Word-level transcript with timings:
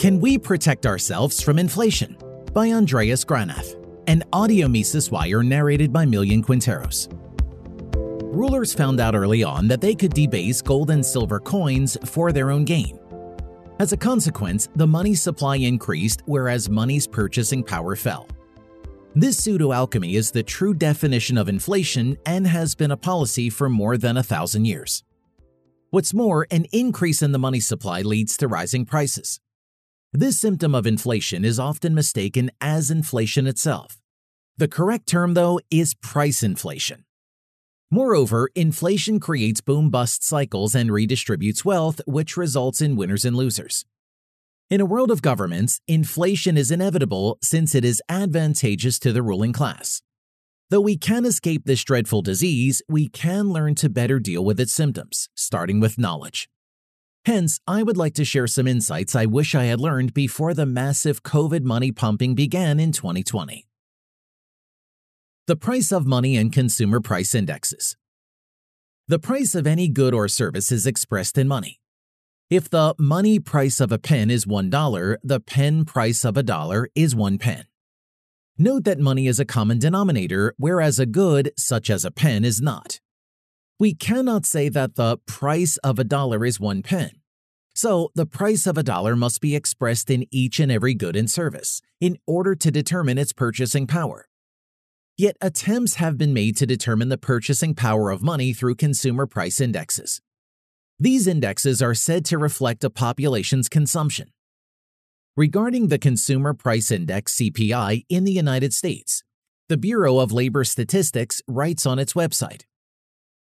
Can 0.00 0.18
We 0.18 0.38
Protect 0.38 0.86
Ourselves 0.86 1.42
from 1.42 1.58
Inflation? 1.58 2.16
by 2.54 2.72
Andreas 2.72 3.22
Granath, 3.22 3.76
an 4.06 4.24
audio 4.32 4.66
Mises 4.66 5.10
wire 5.10 5.42
narrated 5.42 5.92
by 5.92 6.06
Millian 6.06 6.42
Quinteros. 6.42 7.06
Rulers 8.34 8.72
found 8.72 8.98
out 8.98 9.14
early 9.14 9.44
on 9.44 9.68
that 9.68 9.82
they 9.82 9.94
could 9.94 10.14
debase 10.14 10.62
gold 10.62 10.88
and 10.88 11.04
silver 11.04 11.38
coins 11.38 11.98
for 12.06 12.32
their 12.32 12.50
own 12.50 12.64
gain. 12.64 12.98
As 13.78 13.92
a 13.92 13.96
consequence, 13.98 14.70
the 14.74 14.86
money 14.86 15.14
supply 15.14 15.56
increased 15.56 16.22
whereas 16.24 16.70
money's 16.70 17.06
purchasing 17.06 17.62
power 17.62 17.94
fell. 17.94 18.26
This 19.14 19.36
pseudo 19.36 19.70
alchemy 19.70 20.16
is 20.16 20.30
the 20.30 20.42
true 20.42 20.72
definition 20.72 21.36
of 21.36 21.50
inflation 21.50 22.16
and 22.24 22.46
has 22.46 22.74
been 22.74 22.92
a 22.92 22.96
policy 22.96 23.50
for 23.50 23.68
more 23.68 23.98
than 23.98 24.16
a 24.16 24.22
thousand 24.22 24.64
years. 24.64 25.04
What's 25.90 26.14
more, 26.14 26.46
an 26.50 26.64
increase 26.72 27.20
in 27.20 27.32
the 27.32 27.38
money 27.38 27.60
supply 27.60 28.00
leads 28.00 28.38
to 28.38 28.48
rising 28.48 28.86
prices. 28.86 29.40
This 30.12 30.40
symptom 30.40 30.74
of 30.74 30.88
inflation 30.88 31.44
is 31.44 31.60
often 31.60 31.94
mistaken 31.94 32.50
as 32.60 32.90
inflation 32.90 33.46
itself. 33.46 34.00
The 34.56 34.66
correct 34.66 35.06
term, 35.06 35.34
though, 35.34 35.60
is 35.70 35.94
price 35.94 36.42
inflation. 36.42 37.04
Moreover, 37.92 38.50
inflation 38.56 39.20
creates 39.20 39.60
boom 39.60 39.88
bust 39.88 40.24
cycles 40.24 40.74
and 40.74 40.90
redistributes 40.90 41.64
wealth, 41.64 42.00
which 42.06 42.36
results 42.36 42.80
in 42.80 42.96
winners 42.96 43.24
and 43.24 43.36
losers. 43.36 43.84
In 44.68 44.80
a 44.80 44.84
world 44.84 45.12
of 45.12 45.22
governments, 45.22 45.80
inflation 45.86 46.56
is 46.56 46.72
inevitable 46.72 47.38
since 47.40 47.72
it 47.76 47.84
is 47.84 48.02
advantageous 48.08 48.98
to 49.00 49.12
the 49.12 49.22
ruling 49.22 49.52
class. 49.52 50.02
Though 50.70 50.80
we 50.80 50.96
can 50.96 51.24
escape 51.24 51.62
this 51.66 51.84
dreadful 51.84 52.22
disease, 52.22 52.82
we 52.88 53.08
can 53.08 53.50
learn 53.50 53.76
to 53.76 53.88
better 53.88 54.18
deal 54.18 54.44
with 54.44 54.58
its 54.58 54.72
symptoms, 54.72 55.28
starting 55.36 55.78
with 55.78 55.98
knowledge. 55.98 56.48
Hence, 57.26 57.60
I 57.66 57.82
would 57.82 57.98
like 57.98 58.14
to 58.14 58.24
share 58.24 58.46
some 58.46 58.66
insights 58.66 59.14
I 59.14 59.26
wish 59.26 59.54
I 59.54 59.64
had 59.64 59.80
learned 59.80 60.14
before 60.14 60.54
the 60.54 60.64
massive 60.64 61.22
COVID 61.22 61.62
money 61.64 61.92
pumping 61.92 62.34
began 62.34 62.80
in 62.80 62.92
2020. 62.92 63.66
The 65.46 65.56
price 65.56 65.92
of 65.92 66.06
money 66.06 66.36
and 66.36 66.52
consumer 66.52 67.00
price 67.00 67.34
indexes. 67.34 67.96
The 69.08 69.18
price 69.18 69.54
of 69.54 69.66
any 69.66 69.88
good 69.88 70.14
or 70.14 70.28
service 70.28 70.72
is 70.72 70.86
expressed 70.86 71.36
in 71.36 71.48
money. 71.48 71.80
If 72.48 72.70
the 72.70 72.94
money 72.98 73.38
price 73.38 73.80
of 73.80 73.92
a 73.92 73.98
pen 73.98 74.30
is 74.30 74.46
$1, 74.46 75.16
the 75.22 75.40
pen 75.40 75.84
price 75.84 76.24
of 76.24 76.36
a 76.36 76.42
dollar 76.42 76.88
is 76.94 77.14
1 77.14 77.38
pen. 77.38 77.64
Note 78.56 78.84
that 78.84 78.98
money 78.98 79.26
is 79.26 79.38
a 79.38 79.44
common 79.44 79.78
denominator, 79.78 80.54
whereas 80.56 80.98
a 80.98 81.06
good, 81.06 81.52
such 81.56 81.90
as 81.90 82.04
a 82.04 82.10
pen, 82.10 82.44
is 82.44 82.60
not. 82.60 83.00
We 83.80 83.94
cannot 83.94 84.44
say 84.44 84.68
that 84.68 84.96
the 84.96 85.16
price 85.24 85.78
of 85.78 85.98
a 85.98 86.04
dollar 86.04 86.44
is 86.44 86.60
1 86.60 86.82
pen. 86.82 87.12
So, 87.74 88.10
the 88.14 88.26
price 88.26 88.66
of 88.66 88.76
a 88.76 88.82
dollar 88.82 89.16
must 89.16 89.40
be 89.40 89.56
expressed 89.56 90.10
in 90.10 90.26
each 90.30 90.60
and 90.60 90.70
every 90.70 90.92
good 90.92 91.16
and 91.16 91.30
service 91.30 91.80
in 91.98 92.18
order 92.26 92.54
to 92.54 92.70
determine 92.70 93.16
its 93.16 93.32
purchasing 93.32 93.86
power. 93.86 94.28
Yet 95.16 95.38
attempts 95.40 95.94
have 95.94 96.18
been 96.18 96.34
made 96.34 96.58
to 96.58 96.66
determine 96.66 97.08
the 97.08 97.16
purchasing 97.16 97.74
power 97.74 98.10
of 98.10 98.22
money 98.22 98.52
through 98.52 98.74
consumer 98.74 99.26
price 99.26 99.62
indexes. 99.62 100.20
These 100.98 101.26
indexes 101.26 101.80
are 101.80 101.94
said 101.94 102.26
to 102.26 102.36
reflect 102.36 102.84
a 102.84 102.90
population's 102.90 103.70
consumption. 103.70 104.28
Regarding 105.38 105.88
the 105.88 105.98
Consumer 105.98 106.52
Price 106.52 106.90
Index 106.90 107.34
CPI 107.36 108.04
in 108.10 108.24
the 108.24 108.32
United 108.32 108.74
States, 108.74 109.22
the 109.70 109.78
Bureau 109.78 110.18
of 110.18 110.32
Labor 110.32 110.64
Statistics 110.64 111.40
writes 111.48 111.86
on 111.86 111.98
its 111.98 112.12
website 112.12 112.64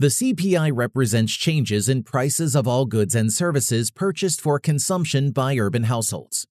The 0.00 0.06
CPI 0.06 0.70
represents 0.72 1.32
changes 1.32 1.88
in 1.88 2.04
prices 2.04 2.54
of 2.54 2.68
all 2.68 2.86
goods 2.86 3.16
and 3.16 3.32
services 3.32 3.90
purchased 3.90 4.40
for 4.40 4.60
consumption 4.60 5.32
by 5.32 5.58
urban 5.58 5.82
households. 5.84 6.46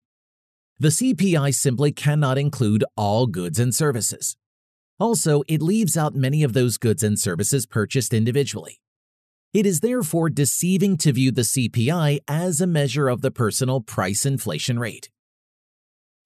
The 0.80 0.90
CPI 0.90 1.56
simply 1.56 1.94
cannot 1.94 2.38
include 2.38 2.84
all 2.98 3.26
goods 3.26 3.58
and 3.58 3.74
services. 3.74 4.36
Also, 5.00 5.44
it 5.48 5.62
leaves 5.62 5.96
out 5.96 6.14
many 6.14 6.44
of 6.44 6.52
those 6.52 6.78
goods 6.78 7.04
and 7.04 7.18
services 7.18 7.66
purchased 7.66 8.14
individually. 8.14 8.82
It 9.54 9.66
is 9.66 9.80
therefore 9.80 10.30
deceiving 10.30 10.98
to 10.98 11.14
view 11.14 11.32
the 11.32 11.44
CPI 11.44 12.20
as 12.28 12.60
a 12.60 12.68
measure 12.68 13.08
of 13.08 13.22
the 13.22 13.32
personal 13.32 13.80
price 13.80 14.26
inflation 14.26 14.78
rate. 14.78 15.10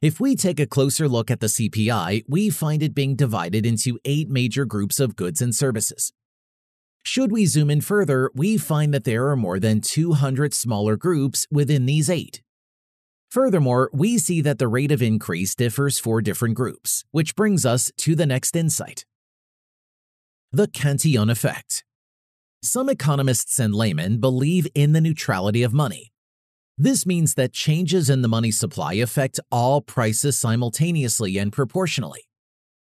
If 0.01 0.19
we 0.19 0.35
take 0.35 0.59
a 0.59 0.65
closer 0.65 1.07
look 1.07 1.29
at 1.29 1.39
the 1.39 1.45
CPI, 1.45 2.23
we 2.27 2.49
find 2.49 2.81
it 2.81 2.95
being 2.95 3.15
divided 3.15 3.63
into 3.63 3.99
eight 4.05 4.27
major 4.27 4.65
groups 4.65 4.99
of 4.99 5.15
goods 5.15 5.39
and 5.39 5.53
services. 5.53 6.11
Should 7.03 7.31
we 7.31 7.45
zoom 7.45 7.71
in 7.71 7.81
further, 7.81 8.29
we 8.35 8.57
find 8.57 8.93
that 8.93 9.05
there 9.05 9.27
are 9.29 9.35
more 9.35 9.59
than 9.59 9.81
200 9.81 10.53
smaller 10.53 10.95
groups 10.95 11.47
within 11.51 11.85
these 11.85 12.09
eight. 12.09 12.41
Furthermore, 13.31 13.89
we 13.93 14.17
see 14.17 14.41
that 14.41 14.59
the 14.59 14.67
rate 14.67 14.91
of 14.91 15.01
increase 15.01 15.55
differs 15.55 15.97
for 15.97 16.21
different 16.21 16.55
groups, 16.55 17.03
which 17.11 17.35
brings 17.35 17.65
us 17.65 17.91
to 17.97 18.13
the 18.13 18.25
next 18.25 18.55
insight. 18.55 19.05
The 20.51 20.67
Cantillon 20.67 21.29
effect. 21.29 21.83
Some 22.61 22.89
economists 22.89 23.57
and 23.57 23.73
laymen 23.73 24.19
believe 24.19 24.67
in 24.75 24.91
the 24.91 25.01
neutrality 25.01 25.63
of 25.63 25.73
money. 25.73 26.11
This 26.77 27.05
means 27.05 27.33
that 27.35 27.53
changes 27.53 28.09
in 28.09 28.21
the 28.21 28.27
money 28.27 28.51
supply 28.51 28.93
affect 28.93 29.39
all 29.51 29.81
prices 29.81 30.37
simultaneously 30.37 31.37
and 31.37 31.51
proportionally. 31.51 32.27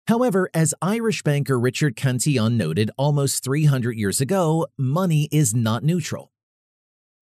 However, 0.09 0.49
as 0.55 0.75
Irish 0.81 1.23
banker 1.23 1.61
Richard 1.61 1.95
Cantillon 1.95 2.57
noted 2.57 2.91
almost 2.97 3.45
300 3.45 3.95
years 3.95 4.23
ago, 4.23 4.67
money 4.79 5.29
is 5.31 5.55
not 5.55 5.85
neutral. 5.85 6.33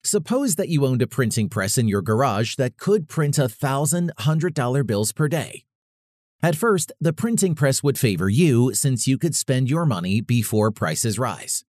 Suppose 0.05 0.55
that 0.55 0.69
you 0.69 0.87
owned 0.87 1.03
a 1.03 1.09
printing 1.09 1.49
press 1.49 1.77
in 1.79 1.89
your 1.89 2.01
garage 2.01 2.55
that 2.55 2.77
could 2.77 3.09
print 3.09 3.39
a 3.39 3.49
thousand 3.49 4.13
hundred 4.19 4.55
dollar 4.55 4.85
bills 4.85 5.11
per 5.11 5.27
day. 5.27 5.65
At 6.41 6.55
first, 6.55 6.93
the 7.01 7.13
printing 7.13 7.57
press 7.57 7.83
would 7.83 7.99
favor 7.99 8.29
you 8.29 8.73
since 8.73 9.09
you 9.09 9.19
could 9.19 9.35
spend 9.35 9.69
your 9.69 9.85
money 9.85 10.21
before 10.21 10.71
prices 10.71 11.19
rise. 11.19 11.65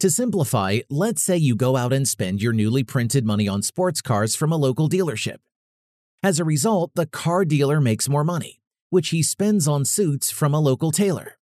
To 0.00 0.10
simplify, 0.10 0.80
let's 0.90 1.22
say 1.22 1.38
you 1.38 1.56
go 1.56 1.74
out 1.74 1.94
and 1.94 2.06
spend 2.06 2.42
your 2.42 2.52
newly 2.52 2.84
printed 2.84 3.24
money 3.24 3.48
on 3.48 3.62
sports 3.62 4.02
cars 4.02 4.36
from 4.36 4.52
a 4.52 4.58
local 4.58 4.90
dealership. 4.90 5.38
As 6.22 6.38
a 6.38 6.44
result, 6.44 6.90
the 6.94 7.06
car 7.06 7.46
dealer 7.46 7.80
makes 7.80 8.10
more 8.10 8.24
money, 8.24 8.60
which 8.90 9.10
he 9.10 9.22
spends 9.22 9.68
on 9.68 9.84
suits 9.84 10.30
from 10.30 10.54
a 10.54 10.60
local 10.60 10.90
tailor. 10.90 11.38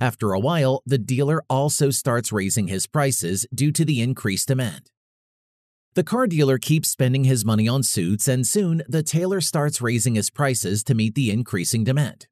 After 0.00 0.32
a 0.32 0.40
while, 0.40 0.82
the 0.84 0.98
dealer 0.98 1.44
also 1.48 1.90
starts 1.90 2.32
raising 2.32 2.68
his 2.68 2.86
prices 2.86 3.46
due 3.54 3.70
to 3.72 3.84
the 3.84 4.00
increased 4.00 4.48
demand. 4.48 4.90
The 5.94 6.02
car 6.02 6.26
dealer 6.26 6.58
keeps 6.58 6.88
spending 6.88 7.24
his 7.24 7.44
money 7.44 7.68
on 7.68 7.82
suits, 7.82 8.26
and 8.26 8.46
soon 8.46 8.82
the 8.88 9.02
tailor 9.02 9.40
starts 9.40 9.82
raising 9.82 10.14
his 10.14 10.30
prices 10.30 10.82
to 10.84 10.94
meet 10.94 11.14
the 11.14 11.30
increasing 11.30 11.84
demand. 11.84 12.26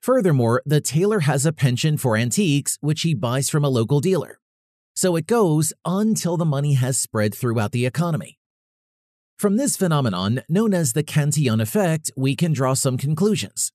Furthermore, 0.00 0.62
the 0.64 0.80
tailor 0.80 1.20
has 1.20 1.44
a 1.44 1.52
penchant 1.52 2.00
for 2.00 2.16
antiques, 2.16 2.78
which 2.80 3.02
he 3.02 3.14
buys 3.14 3.50
from 3.50 3.64
a 3.64 3.68
local 3.68 4.00
dealer. 4.00 4.38
So 4.94 5.16
it 5.16 5.26
goes 5.26 5.72
until 5.84 6.36
the 6.36 6.44
money 6.44 6.74
has 6.74 6.98
spread 6.98 7.34
throughout 7.34 7.72
the 7.72 7.84
economy. 7.84 8.37
From 9.38 9.56
this 9.56 9.76
phenomenon, 9.76 10.42
known 10.48 10.74
as 10.74 10.94
the 10.94 11.04
Cantillon 11.04 11.60
effect, 11.60 12.10
we 12.16 12.34
can 12.34 12.52
draw 12.52 12.74
some 12.74 12.98
conclusions. 12.98 13.70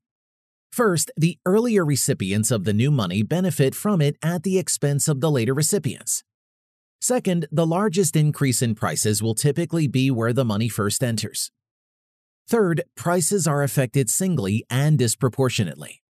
First, 0.73 1.09
the 1.15 1.37
earlier 1.45 1.85
recipients 1.85 2.51
of 2.51 2.65
the 2.65 2.73
new 2.73 2.91
money 2.91 3.23
benefit 3.23 3.73
from 3.73 4.01
it 4.01 4.17
at 4.21 4.43
the 4.43 4.59
expense 4.59 5.07
of 5.07 5.21
the 5.21 5.31
later 5.31 5.53
recipients. 5.53 6.21
Second, 6.99 7.47
the 7.49 7.65
largest 7.65 8.17
increase 8.17 8.61
in 8.61 8.75
prices 8.75 9.23
will 9.23 9.35
typically 9.35 9.87
be 9.87 10.11
where 10.11 10.33
the 10.33 10.43
money 10.43 10.67
first 10.67 11.01
enters. 11.01 11.49
Third, 12.45 12.83
prices 12.97 13.47
are 13.47 13.63
affected 13.63 14.09
singly 14.09 14.65
and 14.69 14.99
disproportionately. 14.99 16.01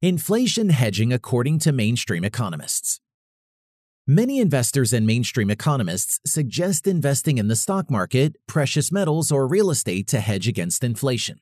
Inflation 0.00 0.70
hedging 0.70 1.12
according 1.12 1.58
to 1.58 1.72
mainstream 1.72 2.24
economists. 2.24 3.00
Many 4.08 4.38
investors 4.38 4.92
and 4.92 5.04
mainstream 5.04 5.50
economists 5.50 6.20
suggest 6.24 6.86
investing 6.86 7.38
in 7.38 7.48
the 7.48 7.56
stock 7.56 7.90
market, 7.90 8.36
precious 8.46 8.92
metals, 8.92 9.32
or 9.32 9.48
real 9.48 9.68
estate 9.68 10.06
to 10.06 10.20
hedge 10.20 10.46
against 10.46 10.84
inflation. 10.84 11.40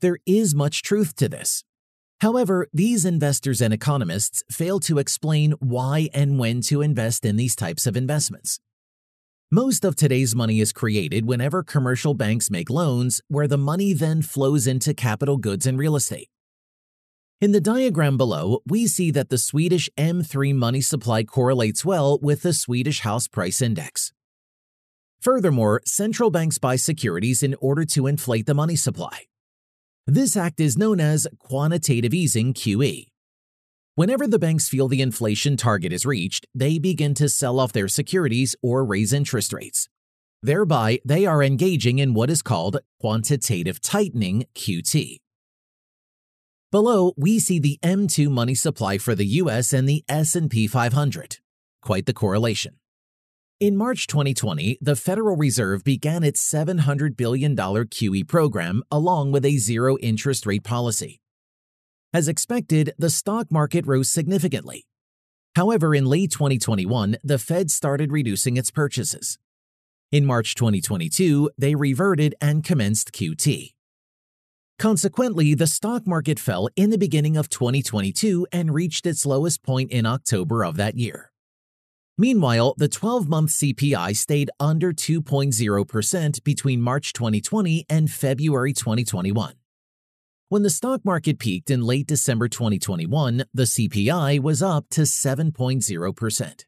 There 0.00 0.18
is 0.26 0.52
much 0.52 0.82
truth 0.82 1.14
to 1.14 1.28
this. 1.28 1.62
However, 2.22 2.66
these 2.72 3.04
investors 3.04 3.60
and 3.60 3.72
economists 3.72 4.42
fail 4.50 4.80
to 4.80 4.98
explain 4.98 5.52
why 5.60 6.08
and 6.12 6.40
when 6.40 6.60
to 6.62 6.82
invest 6.82 7.24
in 7.24 7.36
these 7.36 7.54
types 7.54 7.86
of 7.86 7.96
investments. 7.96 8.58
Most 9.52 9.84
of 9.84 9.94
today's 9.94 10.34
money 10.34 10.58
is 10.58 10.72
created 10.72 11.24
whenever 11.24 11.62
commercial 11.62 12.14
banks 12.14 12.50
make 12.50 12.68
loans, 12.68 13.20
where 13.28 13.46
the 13.46 13.56
money 13.56 13.92
then 13.92 14.22
flows 14.22 14.66
into 14.66 14.92
capital 14.92 15.36
goods 15.36 15.68
and 15.68 15.78
real 15.78 15.94
estate. 15.94 16.30
In 17.38 17.52
the 17.52 17.60
diagram 17.60 18.16
below, 18.16 18.62
we 18.66 18.86
see 18.86 19.10
that 19.10 19.28
the 19.28 19.36
Swedish 19.36 19.90
M3 19.98 20.54
money 20.54 20.80
supply 20.80 21.22
correlates 21.22 21.84
well 21.84 22.18
with 22.22 22.40
the 22.40 22.54
Swedish 22.54 23.00
house 23.00 23.28
price 23.28 23.60
index. 23.60 24.10
Furthermore, 25.20 25.82
central 25.84 26.30
banks 26.30 26.56
buy 26.56 26.76
securities 26.76 27.42
in 27.42 27.54
order 27.60 27.84
to 27.84 28.06
inflate 28.06 28.46
the 28.46 28.54
money 28.54 28.74
supply. 28.74 29.24
This 30.06 30.34
act 30.34 30.60
is 30.60 30.78
known 30.78 30.98
as 30.98 31.26
quantitative 31.38 32.14
easing 32.14 32.54
QE. 32.54 33.08
Whenever 33.96 34.26
the 34.26 34.38
banks 34.38 34.70
feel 34.70 34.88
the 34.88 35.02
inflation 35.02 35.58
target 35.58 35.92
is 35.92 36.06
reached, 36.06 36.46
they 36.54 36.78
begin 36.78 37.12
to 37.14 37.28
sell 37.28 37.60
off 37.60 37.72
their 37.72 37.88
securities 37.88 38.56
or 38.62 38.82
raise 38.82 39.12
interest 39.12 39.52
rates. 39.52 39.90
Thereby, 40.42 41.00
they 41.04 41.26
are 41.26 41.42
engaging 41.42 41.98
in 41.98 42.14
what 42.14 42.30
is 42.30 42.40
called 42.40 42.78
quantitative 42.98 43.82
tightening 43.82 44.46
QT. 44.54 45.18
Below, 46.72 47.12
we 47.16 47.38
see 47.38 47.60
the 47.60 47.78
M2 47.82 48.28
money 48.28 48.54
supply 48.54 48.98
for 48.98 49.14
the 49.14 49.26
US 49.26 49.72
and 49.72 49.88
the 49.88 50.04
S&P 50.08 50.66
500. 50.66 51.38
Quite 51.80 52.06
the 52.06 52.12
correlation. 52.12 52.80
In 53.60 53.76
March 53.76 54.06
2020, 54.08 54.76
the 54.80 54.96
Federal 54.96 55.36
Reserve 55.36 55.84
began 55.84 56.24
its 56.24 56.46
$700 56.46 57.16
billion 57.16 57.56
QE 57.56 58.28
program 58.28 58.82
along 58.90 59.32
with 59.32 59.44
a 59.44 59.58
zero 59.58 59.96
interest 59.98 60.44
rate 60.44 60.64
policy. 60.64 61.20
As 62.12 62.28
expected, 62.28 62.92
the 62.98 63.10
stock 63.10 63.50
market 63.50 63.86
rose 63.86 64.10
significantly. 64.10 64.86
However, 65.54 65.94
in 65.94 66.04
late 66.04 66.32
2021, 66.32 67.16
the 67.22 67.38
Fed 67.38 67.70
started 67.70 68.10
reducing 68.10 68.56
its 68.56 68.70
purchases. 68.70 69.38
In 70.10 70.26
March 70.26 70.54
2022, 70.54 71.50
they 71.56 71.74
reverted 71.74 72.34
and 72.40 72.62
commenced 72.62 73.12
QT. 73.12 73.75
Consequently, 74.78 75.54
the 75.54 75.66
stock 75.66 76.06
market 76.06 76.38
fell 76.38 76.68
in 76.76 76.90
the 76.90 76.98
beginning 76.98 77.36
of 77.36 77.48
2022 77.48 78.46
and 78.52 78.74
reached 78.74 79.06
its 79.06 79.24
lowest 79.24 79.62
point 79.62 79.90
in 79.90 80.04
October 80.04 80.64
of 80.64 80.76
that 80.76 80.96
year. 80.98 81.32
Meanwhile, 82.18 82.74
the 82.76 82.88
12 82.88 83.28
month 83.28 83.50
CPI 83.50 84.16
stayed 84.16 84.50
under 84.60 84.92
2.0% 84.92 86.44
between 86.44 86.80
March 86.80 87.12
2020 87.14 87.86
and 87.88 88.10
February 88.10 88.72
2021. 88.72 89.54
When 90.48 90.62
the 90.62 90.70
stock 90.70 91.04
market 91.04 91.38
peaked 91.38 91.70
in 91.70 91.82
late 91.82 92.06
December 92.06 92.48
2021, 92.48 93.44
the 93.52 93.64
CPI 93.64 94.40
was 94.40 94.62
up 94.62 94.86
to 94.90 95.02
7.0%. 95.02 96.64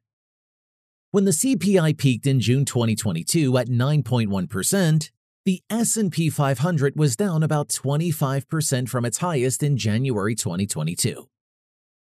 When 1.11 1.25
the 1.25 1.31
CPI 1.31 1.97
peaked 1.97 2.27
in 2.27 2.41
June 2.41 2.65
2022 2.65 3.57
at 3.57 3.69
9.1%, 3.69 5.11
the 5.49 5.63
S&P 5.71 6.29
500 6.29 6.93
was 6.99 7.17
down 7.17 7.43
about 7.43 7.71
25% 7.71 8.87
from 8.87 9.07
its 9.07 9.17
highest 9.17 9.63
in 9.63 9.79
January 9.79 10.35
2022. 10.35 11.27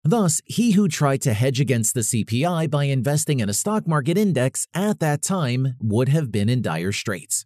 Thus, 0.03 0.41
he 0.45 0.71
who 0.71 0.87
tried 0.87 1.21
to 1.21 1.35
hedge 1.35 1.59
against 1.59 1.93
the 1.93 1.99
CPI 1.99 2.67
by 2.71 2.85
investing 2.85 3.39
in 3.39 3.47
a 3.47 3.53
stock 3.53 3.87
market 3.87 4.17
index 4.17 4.65
at 4.73 4.99
that 5.01 5.21
time 5.21 5.75
would 5.79 6.09
have 6.09 6.31
been 6.31 6.49
in 6.49 6.63
dire 6.63 6.91
straits. 6.91 7.45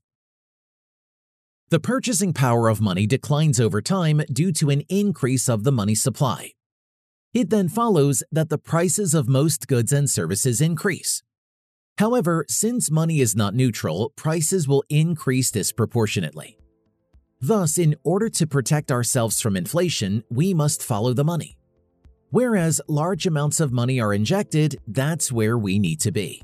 The 1.71 1.81
purchasing 1.81 2.31
power 2.31 2.69
of 2.69 2.79
money 2.79 3.05
declines 3.05 3.59
over 3.59 3.81
time 3.81 4.21
due 4.31 4.53
to 4.53 4.69
an 4.69 4.83
increase 4.87 5.49
of 5.49 5.65
the 5.65 5.73
money 5.73 5.95
supply. 5.95 6.51
It 7.33 7.49
then 7.49 7.67
follows 7.67 8.23
that 8.31 8.47
the 8.47 8.57
prices 8.57 9.13
of 9.13 9.27
most 9.27 9.67
goods 9.67 9.91
and 9.91 10.09
services 10.09 10.61
increase. 10.61 11.21
However, 12.01 12.45
since 12.49 12.89
money 12.89 13.21
is 13.21 13.35
not 13.35 13.53
neutral, 13.53 14.11
prices 14.15 14.67
will 14.67 14.83
increase 14.89 15.51
disproportionately. 15.51 16.57
Thus, 17.39 17.77
in 17.77 17.95
order 18.03 18.27
to 18.27 18.47
protect 18.47 18.91
ourselves 18.91 19.39
from 19.39 19.55
inflation, 19.55 20.23
we 20.31 20.55
must 20.55 20.81
follow 20.81 21.13
the 21.13 21.23
money. 21.23 21.59
Whereas 22.31 22.81
large 22.87 23.27
amounts 23.27 23.59
of 23.59 23.71
money 23.71 24.01
are 24.01 24.15
injected, 24.15 24.79
that's 24.87 25.31
where 25.31 25.59
we 25.59 25.77
need 25.77 25.99
to 25.99 26.11
be. 26.11 26.41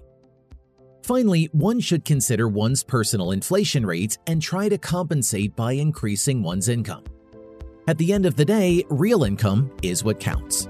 Finally, 1.02 1.50
one 1.54 1.80
should 1.80 2.06
consider 2.06 2.48
one's 2.48 2.84
personal 2.84 3.32
inflation 3.32 3.84
rate 3.84 4.16
and 4.28 4.40
try 4.40 4.70
to 4.70 4.78
compensate 4.78 5.56
by 5.56 5.72
increasing 5.72 6.44
one's 6.44 6.70
income. 6.70 7.06
At 7.88 7.98
the 7.98 8.14
end 8.14 8.28
of 8.28 8.36
the 8.36 8.46
day, 8.46 8.86
real 8.90 9.24
income 9.24 9.72
is 9.82 10.04
what 10.04 10.20
counts. 10.20 10.70